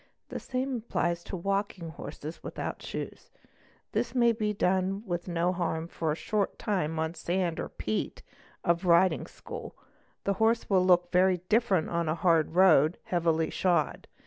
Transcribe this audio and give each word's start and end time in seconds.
| 0.17 0.29
The 0.29 0.39
same 0.39 0.77
applies 0.77 1.23
to 1.25 1.35
walking 1.37 1.85
the 1.89 1.93
horse 1.93 2.23
without 2.41 2.79
shoés; 2.79 3.29
this 3.91 4.15
may 4.15 4.31
be 4.31 4.51
done 4.51 5.05
with 5.05 5.27
no 5.27 5.53
harm 5.53 5.87
for 5.87 6.11
a 6.11 6.15
short 6.15 6.57
time 6.57 6.97
on 6.97 7.11
the 7.11 7.17
sand 7.19 7.59
or 7.59 7.69
peat 7.69 8.23
of 8.63 8.83
a 8.83 8.87
riding 8.87 9.27
school,—the 9.27 10.33
horse 10.33 10.67
will 10.67 10.83
look 10.83 11.11
very 11.11 11.41
different 11.49 11.91
on 11.91 12.09
a 12.09 12.15
hard 12.15 12.55
road, 12.55 12.97
heavily 13.03 13.51
shod. 13.51 14.07